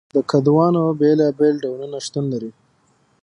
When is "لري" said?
2.33-2.51